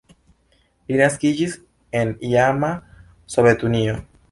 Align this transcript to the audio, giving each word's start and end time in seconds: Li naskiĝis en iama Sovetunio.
Li 0.91 0.97
naskiĝis 1.01 1.59
en 2.01 2.15
iama 2.31 2.73
Sovetunio. 3.37 4.03